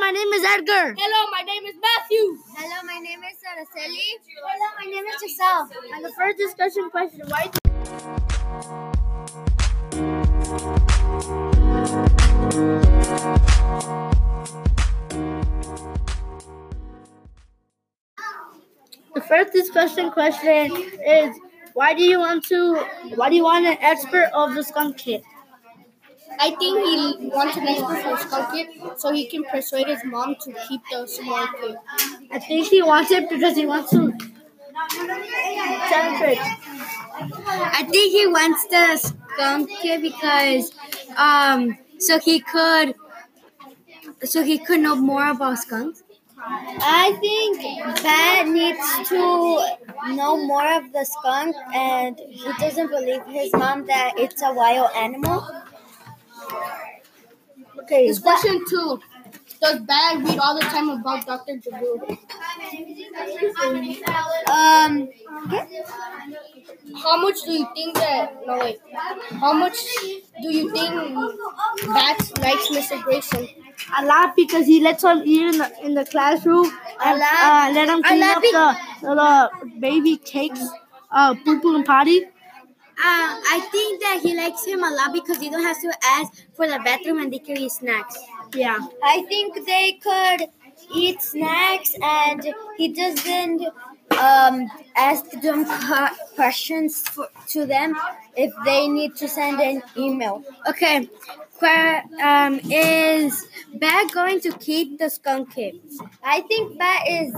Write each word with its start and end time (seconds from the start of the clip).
my 0.00 0.10
name 0.10 0.32
is 0.32 0.44
Edgar. 0.44 0.94
Hello, 0.96 1.30
my 1.30 1.42
name 1.42 1.64
is 1.64 1.74
Matthew. 1.80 2.38
Hello, 2.56 2.82
my 2.84 2.98
name 3.00 3.20
is 3.24 3.38
Araceli. 3.42 4.18
Hello, 4.36 4.70
my 4.78 4.84
name 4.90 5.04
is 5.04 5.20
Giselle. 5.20 5.68
And 5.94 6.04
the 6.04 6.12
first 6.12 6.38
discussion 6.38 6.90
question: 6.90 7.22
Why? 7.28 7.50
Do 18.94 19.14
the 19.14 19.20
first 19.26 19.52
discussion 19.52 20.10
question 20.10 20.76
is: 21.06 21.36
Why 21.74 21.94
do 21.94 22.04
you 22.04 22.20
want 22.20 22.44
to? 22.44 22.76
Why 23.16 23.30
do 23.30 23.36
you 23.36 23.44
want 23.44 23.66
an 23.66 23.78
expert 23.80 24.30
of 24.32 24.54
the 24.54 24.62
skunk 24.62 24.96
kid? 24.98 25.22
I 26.40 26.50
think 26.50 26.86
he 27.20 27.28
wants 27.28 27.56
an 27.56 27.66
expert 27.66 28.02
for 28.02 28.16
skunk 28.18 28.52
kid 28.52 28.68
so 28.98 29.12
he 29.12 29.26
can 29.26 29.44
persuade 29.44 29.88
his 29.88 30.04
mom 30.04 30.36
to 30.42 30.52
keep 30.68 30.80
the 30.90 31.06
small 31.06 31.46
kid. 31.60 31.76
I 32.30 32.38
think 32.38 32.68
he 32.68 32.82
wants 32.82 33.10
it 33.10 33.28
because 33.28 33.56
he 33.56 33.66
wants 33.66 33.90
to. 33.90 34.12
I 37.20 37.86
think 37.90 38.12
he 38.12 38.26
wants 38.26 38.66
the 38.66 38.96
skunk 38.96 39.70
kid 39.82 40.02
because 40.02 40.72
um 41.16 41.78
so 41.98 42.18
he 42.18 42.40
could 42.40 42.94
so 44.24 44.42
he 44.42 44.58
could 44.58 44.80
know 44.80 44.94
more 44.96 45.28
about 45.28 45.58
skunks. 45.58 46.02
I 46.40 47.16
think 47.20 47.60
Bat 48.02 48.48
needs 48.48 49.08
to 49.08 50.14
know 50.14 50.36
more 50.46 50.66
of 50.76 50.92
the 50.92 51.04
skunk, 51.04 51.56
and 51.74 52.18
he 52.28 52.52
doesn't 52.58 52.88
believe 52.90 53.24
his 53.26 53.52
mom 53.52 53.86
that 53.86 54.14
it's 54.18 54.42
a 54.42 54.52
wild 54.52 54.90
animal. 54.96 55.44
Okay, 57.88 58.06
This 58.06 58.18
question 58.18 58.62
two. 58.68 59.00
Does 59.62 59.80
Bag 59.80 60.20
read 60.24 60.38
all 60.38 60.54
the 60.54 60.60
time 60.60 60.90
about 60.90 61.24
Dr. 61.26 61.54
Jabu? 61.56 62.18
Um, 64.46 65.08
How 67.02 67.16
much 67.20 67.42
do 67.44 67.52
you 67.52 67.66
think 67.74 67.94
that? 67.94 68.46
No 68.46 68.58
wait. 68.58 68.78
How 69.40 69.52
much 69.54 69.78
do 70.42 70.52
you 70.52 70.70
think 70.70 70.92
Bats 71.94 72.36
likes 72.38 72.68
Mr. 72.68 73.02
Grayson? 73.02 73.48
a 73.96 74.04
lot 74.04 74.34
because 74.36 74.66
he 74.66 74.80
lets 74.80 75.04
him 75.04 75.22
eat 75.24 75.46
in 75.46 75.58
the 75.58 75.72
in 75.86 75.94
the 75.94 76.04
classroom 76.04 76.66
and 77.04 77.22
uh, 77.22 77.70
let 77.72 77.88
him 77.88 78.02
clean 78.02 78.22
up 78.22 78.42
the, 78.42 78.76
the 79.02 79.70
baby 79.80 80.16
cakes, 80.18 80.60
uh, 81.10 81.34
poo 81.44 81.60
poo 81.60 81.76
and 81.76 81.86
potty. 81.86 82.26
Uh, 83.00 83.38
I 83.50 83.68
think 83.70 84.00
that 84.00 84.20
he 84.22 84.36
likes 84.36 84.64
him 84.66 84.82
a 84.82 84.90
lot 84.90 85.12
because 85.12 85.40
you 85.40 85.50
don't 85.50 85.62
have 85.62 85.80
to 85.82 85.92
ask 86.04 86.32
for 86.54 86.66
the 86.66 86.80
bathroom 86.84 87.20
and 87.20 87.32
they 87.32 87.38
can 87.38 87.56
eat 87.56 87.70
snacks. 87.70 88.18
Yeah. 88.54 88.78
I 89.04 89.22
think 89.22 89.64
they 89.66 89.92
could 90.02 90.48
eat 90.92 91.22
snacks, 91.22 91.94
and 92.02 92.54
he 92.76 92.88
doesn't 92.88 93.62
um, 94.18 94.68
ask 94.96 95.30
them 95.42 95.66
questions 96.34 97.02
for, 97.08 97.28
to 97.48 97.66
them 97.66 97.94
if 98.36 98.52
they 98.64 98.88
need 98.88 99.14
to 99.16 99.28
send 99.28 99.60
an 99.60 99.82
email. 99.96 100.42
Okay, 100.68 101.06
que- 101.06 101.38
um, 101.62 102.60
is 102.70 103.46
Bat 103.74 104.12
going 104.12 104.40
to 104.40 104.52
keep 104.52 104.98
the 104.98 105.10
skunk 105.10 105.54
kid? 105.54 105.80
I 106.22 106.40
think 106.42 106.78
Bat 106.78 107.02
is 107.08 107.34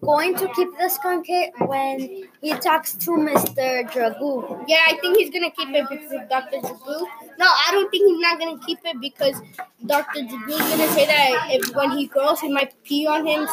going 0.00 0.34
to 0.36 0.48
keep 0.54 0.68
the 0.78 0.88
skunk 0.88 1.26
kid 1.26 1.52
when 1.58 2.26
he 2.40 2.52
talks 2.54 2.94
to 2.94 3.10
Mr. 3.10 3.88
Dragoo. 3.90 4.64
Yeah, 4.68 4.82
I 4.86 4.96
think 5.00 5.18
he's 5.18 5.30
gonna 5.30 5.50
keep 5.50 5.68
it 5.70 5.88
because 5.88 6.12
of 6.12 6.28
Dr. 6.28 6.58
Jabu. 6.58 7.00
No, 7.38 7.46
I 7.46 7.68
don't 7.72 7.90
think 7.90 8.06
he's 8.06 8.20
not 8.20 8.38
gonna 8.38 8.58
keep 8.64 8.78
it 8.84 9.00
because 9.00 9.40
Dr. 9.84 10.20
Jabu 10.20 10.48
is 10.48 10.58
gonna 10.58 10.88
say 10.92 11.06
that 11.06 11.48
if 11.50 11.74
when 11.74 11.90
he 11.92 12.06
grows, 12.06 12.40
he 12.40 12.48
might 12.48 12.72
pee 12.84 13.06
on 13.06 13.26
him 13.26 13.48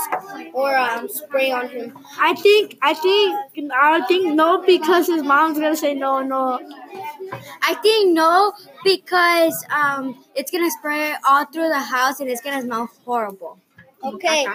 or 0.53 0.75
um, 0.77 1.07
spray 1.09 1.51
on 1.51 1.67
him. 1.69 1.97
I 2.19 2.35
think 2.35 2.77
I 2.81 2.93
think 2.93 3.71
I 3.73 4.02
think 4.08 4.36
no 4.36 4.61
because 4.61 5.08
his 5.08 5.23
mom's 5.23 5.58
gonna 5.58 5.75
say 5.75 5.93
no 5.95 6.21
no. 6.21 6.59
I 7.61 7.76
think 7.76 8.14
no 8.14 8.54
because 8.83 9.66
um, 9.73 10.23
it's 10.36 10.52
gonna 10.52 10.71
spray 10.71 11.14
all 11.27 11.45
through 11.45 11.70
the 11.70 11.80
house 11.80 12.20
and 12.20 12.30
it's 12.30 12.42
gonna 12.42 12.61
smell 12.61 12.89
horrible. 13.05 13.60
Okay. 14.04 14.48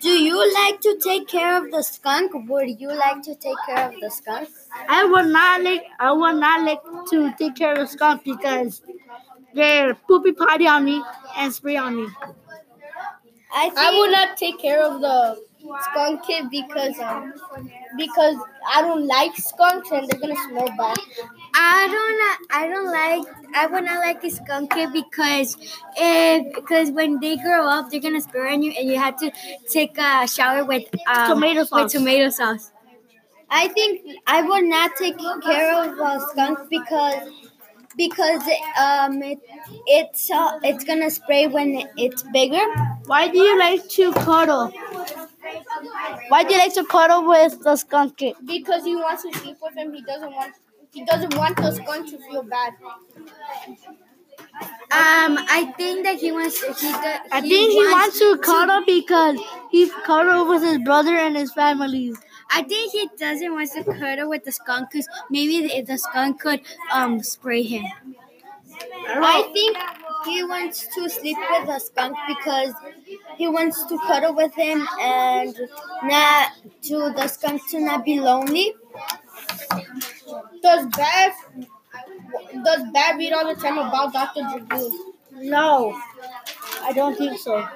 Do 0.00 0.08
you 0.10 0.36
like 0.54 0.80
to 0.80 0.98
take 1.02 1.28
care 1.28 1.56
of 1.62 1.70
the 1.70 1.82
skunk? 1.82 2.32
Would 2.34 2.80
you 2.80 2.88
like 2.88 3.22
to 3.22 3.34
take 3.34 3.56
care 3.66 3.88
of 3.88 3.94
the 4.00 4.10
skunk? 4.10 4.48
I 4.88 5.04
would 5.04 5.26
not 5.26 5.62
like 5.62 5.84
I 5.98 6.12
would 6.12 6.36
not 6.36 6.62
like 6.64 6.82
to 7.10 7.34
take 7.38 7.56
care 7.56 7.72
of 7.72 7.78
the 7.78 7.86
skunk 7.86 8.24
because 8.24 8.82
they're 9.54 9.94
poopy 9.94 10.32
potty 10.32 10.66
on 10.66 10.84
me 10.84 11.02
and 11.36 11.52
spray 11.52 11.76
on 11.76 11.96
me. 11.96 12.08
I 13.52 13.68
think 13.70 13.78
I 13.78 13.98
would 13.98 14.10
not 14.10 14.36
take 14.36 14.58
care 14.58 14.82
of 14.82 15.00
the 15.00 15.42
skunk 15.90 16.24
kid 16.24 16.50
because 16.50 16.98
um, 17.00 17.32
because 17.96 18.36
I 18.68 18.82
don't 18.82 19.06
like 19.06 19.36
skunks 19.36 19.90
and 19.90 20.08
they're 20.08 20.20
gonna 20.20 20.36
smell 20.48 20.68
bad. 20.76 20.98
I 21.54 21.88
don't. 21.90 22.50
I 22.50 22.68
don't 22.68 22.92
like. 22.92 23.34
I 23.54 23.66
would 23.66 23.84
not 23.84 24.00
like 24.00 24.22
a 24.22 24.30
skunk 24.30 24.72
kid 24.72 24.92
because 24.92 25.56
if 25.96 26.54
because 26.54 26.90
when 26.90 27.18
they 27.20 27.36
grow 27.36 27.66
up, 27.68 27.90
they're 27.90 28.00
gonna 28.00 28.20
spray 28.20 28.52
on 28.52 28.62
you, 28.62 28.72
and 28.78 28.88
you 28.88 28.98
have 28.98 29.16
to 29.18 29.30
take 29.68 29.96
a 29.98 30.26
shower 30.28 30.64
with 30.64 30.84
um, 31.06 31.34
Tomato 31.34 31.64
sauce. 31.64 31.82
With 31.84 31.92
tomato 31.92 32.28
sauce. 32.30 32.70
I 33.50 33.68
think 33.68 34.02
I 34.26 34.42
would 34.42 34.64
not 34.64 34.92
take 34.96 35.18
care 35.42 35.72
of 35.74 35.98
a 35.98 36.20
skunk 36.30 36.68
because 36.70 37.28
because 37.96 38.42
um 38.78 39.22
it, 39.22 39.38
it's 39.86 40.30
uh, 40.30 40.58
it's 40.62 40.84
gonna 40.84 41.10
spray 41.10 41.46
when 41.46 41.88
it's 41.96 42.22
bigger. 42.32 42.64
Why 43.06 43.28
do 43.28 43.38
you 43.38 43.58
like 43.58 43.88
to 43.90 44.12
cuddle? 44.12 44.72
Why 46.28 46.44
do 46.44 46.52
you 46.54 46.58
like 46.58 46.74
to 46.74 46.84
cuddle 46.84 47.26
with 47.26 47.60
the 47.62 47.76
skunk 47.76 48.16
kid? 48.18 48.34
Because 48.44 48.84
he 48.84 48.94
wants 48.96 49.22
to 49.22 49.32
sleep 49.38 49.56
with 49.62 49.76
him, 49.76 49.92
he 49.94 50.02
doesn't 50.02 50.32
want 50.32 50.54
he 50.92 51.04
doesn't 51.04 51.36
want 51.36 51.56
the 51.56 51.70
skunk 51.72 52.08
to 52.10 52.18
feel 52.18 52.42
bad. 52.42 52.74
Um, 54.90 55.36
I 55.50 55.72
think 55.76 56.04
that 56.04 56.16
he 56.18 56.32
wants. 56.32 56.60
He 56.80 56.90
does. 56.92 57.20
I 57.30 57.40
think 57.42 57.72
he 57.72 57.84
wants 57.92 58.18
to 58.20 58.38
cuddle 58.38 58.82
because 58.86 59.38
he's 59.70 59.92
cuddled 60.06 60.48
with 60.48 60.62
his 60.62 60.78
brother 60.78 61.14
and 61.14 61.36
his 61.36 61.52
family. 61.52 62.12
I 62.50 62.62
think 62.62 62.92
he 62.92 63.08
doesn't 63.18 63.52
want 63.52 63.70
to 63.72 63.84
cuddle 63.84 64.30
with 64.30 64.44
the 64.44 64.52
skunk 64.52 64.90
because 64.90 65.06
maybe 65.30 65.66
the, 65.68 65.82
the 65.82 65.98
skunk 65.98 66.40
could 66.40 66.60
um 66.92 67.22
spray 67.22 67.62
him. 67.62 67.84
I 69.06 69.50
think 69.52 69.76
he 70.26 70.44
wants 70.44 70.86
to 70.94 71.08
sleep 71.08 71.36
with 71.50 71.66
the 71.66 71.78
skunk 71.78 72.16
because 72.26 72.72
he 73.38 73.48
wants 73.48 73.84
to 73.84 73.98
cuddle 74.06 74.34
with 74.34 74.54
him 74.54 74.86
and 75.00 75.56
not 76.04 76.52
to 76.82 77.12
the 77.16 77.28
skunk 77.28 77.66
to 77.70 77.80
not 77.80 78.04
be 78.04 78.20
lonely. 78.20 78.74
Does 80.62 80.86
Bat 80.96 81.32
does 82.64 82.82
Bat 82.92 83.16
read 83.18 83.32
all 83.32 83.46
the 83.54 83.60
time 83.60 83.78
about 83.78 84.12
Dr. 84.12 84.40
Jabu? 84.42 84.90
No, 85.32 85.98
I 86.82 86.92
don't 86.92 87.16
think 87.16 87.38
so. 87.38 87.66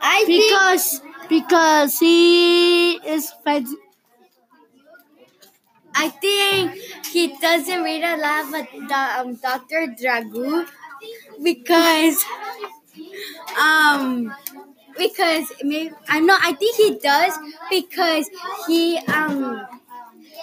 I 0.00 0.24
think 0.24 0.50
Because 0.50 1.00
because 1.28 1.98
he 1.98 2.94
is 3.08 3.32
fed. 3.44 3.66
I 5.94 6.08
think 6.08 6.72
he 7.06 7.36
doesn't 7.38 7.82
read 7.82 8.02
a 8.02 8.16
lot 8.16 8.44
of 8.46 8.88
the, 8.88 8.94
um, 9.20 9.34
Dr. 9.36 9.88
Dragoo 9.98 10.66
because 11.42 12.24
um 13.58 14.32
because 15.02 15.52
maybe 15.62 15.94
I 16.08 16.20
know 16.20 16.36
I 16.40 16.52
think 16.54 16.76
he 16.76 16.98
does 16.98 17.34
because 17.70 18.28
he 18.66 18.98
um 18.98 19.66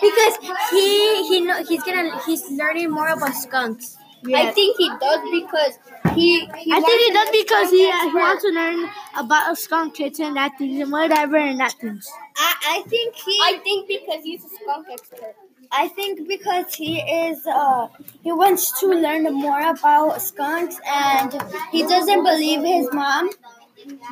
because 0.01 0.35
he 0.71 1.27
he 1.29 1.41
know 1.41 1.63
he's 1.63 1.83
gonna 1.83 2.21
he's 2.25 2.49
learning 2.51 2.91
more 2.91 3.07
about 3.07 3.33
skunks. 3.35 3.97
I 4.35 4.51
think 4.51 4.75
he 4.77 4.89
does 4.89 5.21
because 5.31 5.79
he, 6.13 6.39
he 6.57 6.73
I 6.73 6.81
think 6.81 7.01
he 7.01 7.13
does 7.13 7.29
because 7.31 7.69
he, 7.71 7.89
he 7.89 8.13
wants 8.13 8.43
to 8.43 8.49
learn 8.49 8.89
about 9.15 9.53
a 9.53 9.55
skunk 9.55 9.95
kitten, 9.95 10.33
that 10.33 10.57
things, 10.57 10.81
and 10.81 10.91
whatever, 10.91 11.37
and 11.37 11.61
that 11.61 11.73
things. 11.79 12.05
I, 12.35 12.81
I 12.83 12.89
think 12.89 13.15
he 13.15 13.39
I 13.41 13.59
think 13.63 13.87
because 13.87 14.23
he's 14.23 14.43
a 14.43 14.49
skunk 14.49 14.87
expert. 14.91 15.35
I 15.71 15.87
think 15.87 16.27
because 16.27 16.73
he 16.75 16.99
is 16.99 17.45
uh 17.47 17.87
he 18.21 18.31
wants 18.31 18.77
to 18.81 18.87
learn 18.87 19.23
more 19.33 19.61
about 19.61 20.21
skunks 20.21 20.77
and 20.85 21.31
he 21.71 21.83
doesn't 21.83 22.23
believe 22.23 22.61
his 22.61 22.89
mom. 22.91 23.29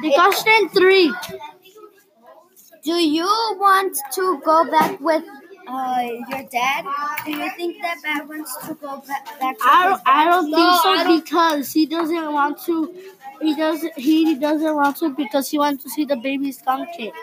The 0.02 0.12
question 0.14 0.70
three. 0.70 1.14
Do 2.84 2.94
you 2.94 3.26
want 3.60 3.98
to 4.14 4.42
go 4.46 4.64
back 4.72 5.00
with 5.02 5.24
uh, 5.68 6.02
your 6.30 6.44
dad? 6.50 6.86
Do 7.26 7.32
you 7.32 7.50
think 7.58 7.82
that 7.82 7.98
Bat 8.02 8.28
wants 8.30 8.56
to 8.68 8.74
go 8.76 8.98
back, 9.06 9.26
back 9.40 9.56
I 9.66 9.88
don't, 9.90 10.02
I 10.06 10.26
don't 10.26 10.46
think 10.46 10.82
so 10.82 10.90
I 10.90 11.04
don't- 11.04 11.24
because 11.24 11.74
he 11.74 11.86
doesn't 11.86 12.32
want 12.34 12.64
to 12.66 12.94
he 13.42 13.56
doesn't 13.56 13.98
he 13.98 14.36
doesn't 14.36 14.76
want 14.76 14.98
to 14.98 15.10
because 15.14 15.50
he 15.50 15.58
wants 15.58 15.84
to 15.84 15.90
see 15.90 16.06
the 16.06 16.16
baby 16.16 16.52
skunk 16.52 16.90
kid. 16.98 17.14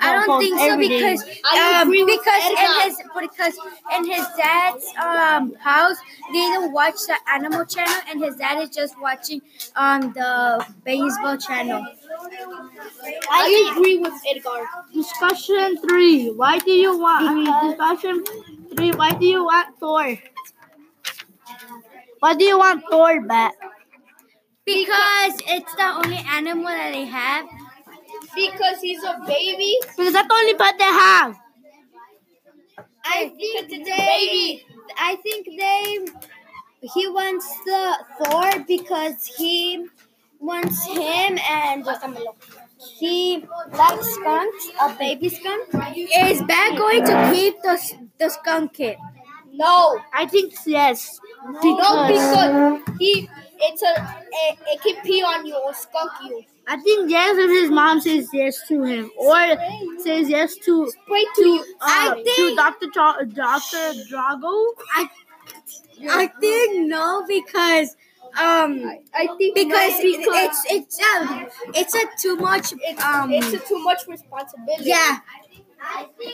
I 0.00 0.12
don't 0.26 0.38
think 0.40 0.58
so 0.58 0.76
because 0.76 1.22
um, 1.22 1.90
because 1.90 2.44
in 2.50 2.72
his 2.82 2.96
because 3.20 3.56
in 3.96 4.04
his 4.10 4.26
dad's 4.36 4.86
um 5.02 5.54
house 5.54 5.96
they 6.32 6.40
don't 6.54 6.72
watch 6.72 6.96
the 7.06 7.16
animal 7.32 7.64
channel 7.64 7.94
and 8.08 8.22
his 8.22 8.36
dad 8.36 8.60
is 8.62 8.70
just 8.70 9.00
watching 9.00 9.40
um 9.76 10.12
the 10.12 10.66
baseball 10.84 11.36
channel. 11.36 11.84
I 13.30 13.72
agree 13.72 13.98
with 13.98 14.14
Edgar. 14.28 14.66
discussion 14.92 15.78
three. 15.78 16.30
Why 16.30 16.58
do 16.58 16.70
you 16.70 16.98
want? 16.98 17.28
I 17.28 17.34
mean, 17.34 17.70
discussion 17.70 18.24
three. 18.76 18.90
Why 18.92 19.10
do 19.12 19.26
you 19.26 19.44
want 19.44 19.78
Thor? 19.78 20.16
Why 22.20 22.34
do 22.34 22.44
you 22.44 22.58
want 22.58 22.84
Thor 22.90 23.20
back? 23.22 23.54
Because 24.64 25.34
it's 25.46 25.74
the 25.74 25.82
only 25.82 26.20
animal 26.30 26.64
that 26.64 26.92
they 26.92 27.04
have. 27.06 27.46
Because 28.34 28.80
he's 28.80 29.02
a 29.02 29.20
baby. 29.26 29.76
Because 29.96 30.12
that's 30.12 30.28
the 30.28 30.34
only 30.34 30.54
pet 30.54 30.74
they 30.78 30.84
have. 30.84 31.36
I 33.04 33.28
think 33.28 33.70
it's 33.70 33.74
a 33.74 33.82
they. 33.84 34.64
I 34.96 35.16
think 35.16 35.46
they. 35.46 36.06
He 36.94 37.08
wants 37.08 37.48
the 37.64 37.96
Thor 38.18 38.64
because 38.66 39.26
he 39.26 39.86
wants 40.40 40.84
him 40.86 41.38
and 41.48 41.86
he 42.98 43.44
likes 43.72 44.06
skunks, 44.14 44.68
a 44.80 44.94
baby 44.98 45.28
skunk. 45.28 45.68
Is 45.96 46.42
Bat 46.42 46.76
going 46.76 47.04
to 47.04 47.30
keep 47.32 47.62
the 47.62 47.78
the 48.18 48.28
skunk 48.30 48.74
kid? 48.74 48.96
No. 49.52 50.00
I 50.12 50.26
think 50.26 50.54
yes. 50.66 51.20
No, 51.44 51.60
Because 51.60 52.08
because 52.08 52.98
he 52.98 53.28
it's 53.62 53.82
a 53.82 53.92
it, 54.46 54.58
it 54.66 54.82
can 54.82 55.02
pee 55.04 55.22
on 55.22 55.46
you 55.46 55.56
or 55.56 55.72
skunk 55.74 56.10
you. 56.24 56.44
I 56.66 56.76
think 56.80 57.10
yes 57.10 57.36
if 57.38 57.50
his 57.50 57.70
mom 57.70 58.00
says 58.00 58.28
yes 58.32 58.60
to 58.68 58.82
him 58.84 59.10
or 59.18 59.56
says 59.98 60.28
yes 60.28 60.54
to 60.64 60.88
Spray 60.90 61.24
to 61.36 61.42
you. 61.44 61.60
uh, 61.80 61.84
I 61.84 62.22
to 62.24 62.34
think- 62.36 62.56
Dr. 62.58 62.86
Tra- 62.92 63.26
Dr. 63.26 63.84
Dragoo. 64.10 64.66
I 64.94 65.08
I 66.10 66.26
think 66.40 66.88
no 66.88 67.24
because 67.28 67.96
um 68.38 68.82
I 69.14 69.26
think 69.38 69.54
because 69.54 69.92
no, 69.98 70.16
because 70.16 70.36
it's 70.46 70.64
it's 70.70 71.00
um 71.14 71.46
it's 71.74 71.94
a 71.94 72.04
too 72.18 72.36
much 72.36 72.72
it's, 72.78 73.02
um 73.04 73.32
it's 73.32 73.52
a 73.52 73.58
too 73.58 73.78
much 73.82 74.06
responsibility. 74.08 74.84
yeah 74.84 75.18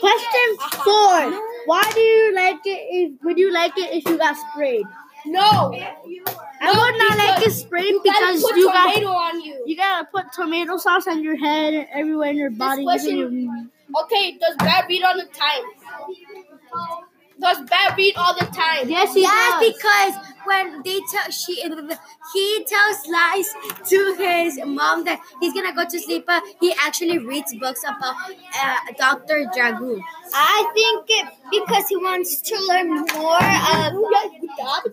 Question 0.01 0.57
four. 0.85 1.33
Why 1.67 1.83
do 1.95 2.01
you 2.01 2.35
like 2.35 2.61
it 2.65 2.81
if 2.99 3.23
would 3.25 3.39
you 3.39 3.53
like 3.53 3.73
it 3.77 3.91
if 3.97 4.05
you 4.09 4.19
got 4.19 4.37
sprayed? 4.37 4.87
No. 5.27 5.73
I 6.60 6.66
would 6.70 6.99
not 6.99 7.19
like 7.19 7.46
it 7.46 7.50
sprayed 7.52 7.84
You 7.87 8.02
gotta 8.05 8.26
because 8.26 8.43
put 8.43 8.56
you 8.56 8.66
got 8.66 8.93
tomato 8.94 9.10
on 9.10 9.40
you. 9.43 9.62
you 9.66 9.76
gotta 9.76 10.06
put 10.06 10.32
tomato 10.32 10.76
sauce 10.76 11.06
on 11.06 11.22
your 11.22 11.37
head 11.37 11.75
and 11.75 11.87
everywhere 11.93 12.31
in 12.31 12.37
your 12.37 12.50
body. 12.50 12.82
question- 12.84 13.16
your- 13.19 14.02
Okay, 14.02 14.32
does 14.38 14.55
Bat 14.58 14.84
read 14.88 15.02
all 15.02 15.16
the 15.16 15.25
time? 15.25 15.62
Does 17.40 17.58
Bat 17.70 17.96
read 17.96 18.16
all 18.16 18.34
the 18.34 18.46
time? 18.46 18.90
Yes, 18.90 19.14
he 19.14 19.22
yes 19.22 19.60
does. 19.62 19.72
because 19.72 20.14
when 20.44 20.82
they 20.82 21.00
tell 21.10 21.31
she 21.31 21.55
he 22.34 22.64
tells 22.64 23.06
lies 23.06 23.55
to 23.88 24.14
his 24.19 24.58
mom 24.66 25.05
that 25.05 25.20
he's 25.40 25.52
gonna 25.55 25.72
go 25.72 25.84
to 25.88 25.99
sleep 26.00 26.25
but 26.26 26.43
he 26.60 26.75
actually 26.84 27.19
reads 27.19 27.55
books 27.55 27.82
about 27.84 28.16
uh, 28.60 28.76
Dr. 28.99 29.46
Dragoon. 29.55 30.02
I 30.34 30.70
think 30.75 31.05
it 31.08 31.26
because 31.52 31.87
he 31.88 31.96
wants 31.96 32.40
to 32.43 32.56
learn 32.69 32.90
more 32.90 33.37
of 33.37 33.93
doc, 34.58 34.84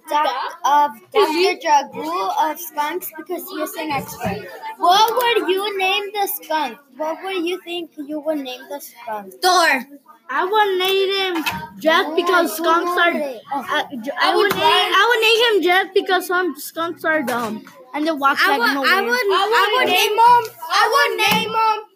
of 0.64 0.92
Dr. 1.12 1.56
Dragoo 1.62 2.52
of 2.52 2.60
skunks 2.60 3.12
because 3.18 3.50
he 3.50 3.56
is 3.62 3.74
an 3.76 3.92
expert. 3.92 4.48
What 4.78 5.16
would 5.16 5.50
you 5.50 5.78
name 5.78 6.04
the 6.14 6.28
skunk? 6.28 6.78
What 6.98 7.24
would 7.24 7.46
you 7.46 7.60
think 7.62 7.92
you 7.98 8.20
would 8.20 8.40
name 8.40 8.62
the 8.70 8.80
skunk? 8.80 9.34
Thor. 9.42 9.86
I 10.28 10.44
would 10.44 10.80
name 10.80 11.36
him 11.36 11.80
Jack 11.80 12.16
because 12.16 12.58
skunks 12.58 12.90
are. 12.92 13.14
Uh, 13.14 13.40
oh. 13.54 13.66
I, 13.70 13.84
I 14.22 14.36
would 14.36 14.52
name 14.54 14.62
I 14.62 15.04
would 15.10 15.22
name 15.22 15.40
him 15.58 15.64
Jack 15.64 15.94
because 15.94 16.28
some 16.28 16.56
skunks 16.58 17.06
are 17.06 17.22
dumb 17.22 17.64
and 17.94 18.08
they 18.08 18.12
walk 18.12 18.38
I 18.42 18.58
like 18.58 18.60
would, 18.60 18.74
nowhere. 18.74 18.90
I 18.90 19.02
would, 19.02 19.10
I 19.12 19.46
I 19.54 19.70
would 19.72 19.86
would 19.86 19.92
name 19.94 20.12
him. 20.12 20.44
I 20.72 20.86
would 20.96 21.14
name 21.30 21.50
him. 21.54 21.95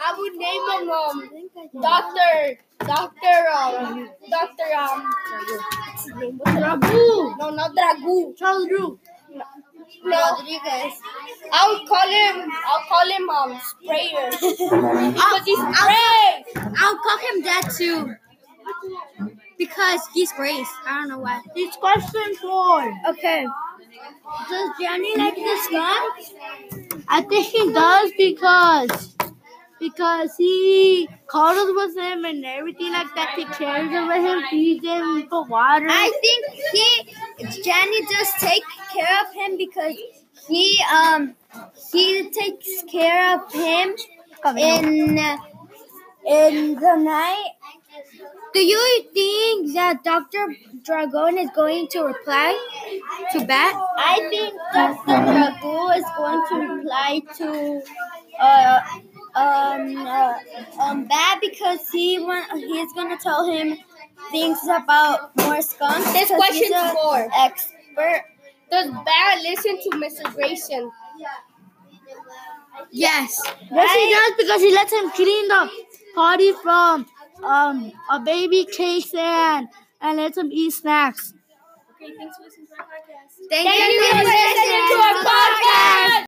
I 0.00 0.14
would 0.18 0.34
name 0.34 0.62
him 0.72 0.90
um 0.90 1.82
Doctor 1.82 2.58
Doctor 2.80 3.36
um 3.54 4.10
Doctor 4.30 4.74
um 4.76 5.12
what's 5.86 6.04
his 6.04 6.14
name? 6.16 6.38
What's 6.38 6.52
his 6.52 6.60
name? 6.60 6.80
Dragoo. 6.80 7.38
No, 7.38 7.50
not 7.50 7.74
Dragoo. 7.74 8.36
Charles 8.36 8.68
Drew. 8.68 8.98
No, 9.30 9.44
Rodriguez. 10.04 10.94
I'll 11.52 11.86
call 11.86 12.08
him. 12.08 12.50
I'll 12.66 12.84
call 12.88 13.08
him 13.08 13.30
um 13.30 13.60
Sprayer 13.64 14.30
because 14.30 15.44
he 15.44 15.56
sprays. 15.56 16.44
I'll 16.80 16.98
call 16.98 17.18
him 17.18 17.42
that 17.44 17.74
too. 17.76 18.14
Because 19.58 20.00
he 20.14 20.26
sprays. 20.26 20.68
I 20.86 21.00
don't 21.00 21.08
know 21.08 21.18
why. 21.18 21.40
It's 21.54 21.76
question 21.76 22.36
four. 22.36 22.92
Okay. 23.10 23.46
Does 24.48 24.70
Johnny 24.80 25.16
like 25.16 25.34
the 25.34 25.58
skunk? 25.64 26.14
I 27.08 27.22
think 27.22 27.46
he 27.46 27.72
does 27.72 28.12
because 28.18 29.15
because 29.78 30.36
he 30.36 31.08
cuddles 31.26 31.72
with 31.74 31.96
him 31.96 32.24
and 32.24 32.44
everything 32.44 32.92
like 32.92 33.14
that. 33.14 33.34
He 33.36 33.44
cares 33.44 33.86
of 33.86 34.24
him, 34.24 34.42
feeds 34.50 34.84
him, 34.84 35.28
put 35.28 35.48
water. 35.48 35.86
I 35.88 36.12
think 36.20 36.46
he 36.72 37.62
Jenny, 37.62 38.06
just 38.10 38.38
take 38.38 38.62
care 38.92 39.20
of 39.26 39.32
him 39.34 39.56
because 39.56 39.94
he 40.48 40.80
um 40.92 41.34
he 41.92 42.30
takes 42.30 42.82
care 42.90 43.36
of 43.36 43.52
him 43.52 43.94
in 44.56 45.18
in 46.26 46.74
the 46.74 46.96
night. 46.96 47.52
Do 48.54 48.60
you 48.64 49.02
think 49.12 49.74
that 49.74 50.02
Dr. 50.02 50.56
Dragon 50.82 51.38
is 51.38 51.50
going 51.54 51.88
to 51.88 52.04
reply 52.04 52.56
to 53.32 53.44
Bat? 53.44 53.74
I 53.98 54.26
think 54.30 54.54
Dr. 54.72 55.04
Dragon 55.06 55.98
is 55.98 56.04
going 56.16 56.42
to 56.48 56.74
reply 56.74 57.20
to 57.36 57.82
uh 58.40 58.80
um 59.36 60.06
uh, 60.06 60.34
um 60.80 61.04
Bat 61.04 61.38
because 61.40 61.88
he 61.90 62.18
want 62.18 62.50
he's 62.58 62.92
gonna 62.94 63.18
tell 63.18 63.44
him 63.50 63.76
things 64.30 64.58
about 64.64 65.36
more 65.38 65.60
skunks. 65.62 66.12
This 66.12 66.30
'cause 66.30 66.44
he's 66.54 66.68
question's 66.70 66.92
for- 66.92 67.30
expert. 67.38 68.22
Does 68.70 68.90
Bat 69.04 69.42
listen 69.42 69.78
to 69.82 69.90
Mr. 69.98 70.34
Grayson? 70.34 70.90
Yes. 72.90 73.40
Yes, 73.70 73.94
he 73.94 74.14
does 74.14 74.32
because 74.38 74.62
he 74.62 74.72
lets 74.74 74.92
him 74.92 75.10
clean 75.10 75.48
the 75.48 75.70
party 76.14 76.52
from 76.62 77.06
um 77.44 77.92
a 78.10 78.18
baby 78.20 78.64
case 78.64 79.12
and 79.14 79.68
and 80.00 80.16
lets 80.18 80.36
him 80.38 80.48
eat 80.52 80.70
snacks. 80.72 81.32
Thank, 83.50 83.68
Thank 83.68 83.92
you 83.92 84.00
for 84.10 84.24
listening 84.24 84.84
to 84.90 84.96
our 85.06 85.16
podcast. 85.24 86.24